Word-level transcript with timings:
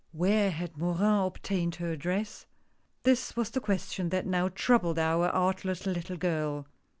"AVhere 0.17 0.49
had 0.49 0.79
Morin 0.79 1.27
obtained 1.27 1.75
her 1.75 1.91
address?" 1.91 2.47
This 3.03 3.35
was 3.35 3.51
the 3.51 3.59
question 3.61 4.09
that 4.09 4.25
now 4.25 4.49
troubled 4.49 4.97
our 4.97 5.29
artless 5.29 5.85
little 5.85 6.17
girl. 6.17 6.65